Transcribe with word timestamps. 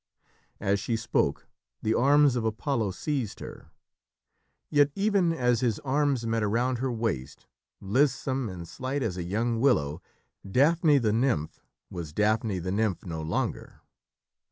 As 0.59 0.79
she 0.79 0.95
spoke 0.97 1.45
the 1.83 1.93
arms 1.93 2.35
of 2.35 2.43
Apollo 2.43 2.89
seized 2.93 3.39
her, 3.39 3.69
yet, 4.71 4.89
even 4.95 5.31
as 5.31 5.59
his 5.61 5.77
arms 5.81 6.25
met 6.25 6.41
around 6.41 6.79
her 6.79 6.91
waist, 6.91 7.45
lissome 7.79 8.49
and 8.49 8.67
slight 8.67 9.03
as 9.03 9.15
a 9.15 9.21
young 9.23 9.59
willow, 9.59 10.01
Daphne 10.49 10.97
the 10.97 11.13
nymph 11.13 11.63
was 11.91 12.13
Daphne 12.13 12.57
the 12.57 12.71
nymph 12.71 13.05
no 13.05 13.21
longer. 13.21 13.81